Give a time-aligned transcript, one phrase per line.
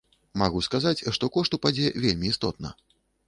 [0.41, 2.75] Магу сказаць, што кошт упадзе вельмі істотна.